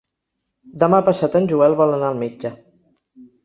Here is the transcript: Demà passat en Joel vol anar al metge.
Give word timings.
Demà 0.83 1.01
passat 1.11 1.39
en 1.41 1.47
Joel 1.53 1.77
vol 1.85 1.95
anar 2.01 2.11
al 2.11 2.21
metge. 2.25 2.57